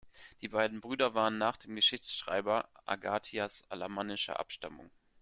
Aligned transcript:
Die 0.41 0.47
beiden 0.47 0.81
Brüder 0.81 1.13
waren 1.13 1.37
nach 1.37 1.57
dem 1.57 1.75
Geschichtsschreiber 1.75 2.67
Agathias 2.87 3.65
alamannischer 3.69 4.39
Abstammung. 4.39 4.89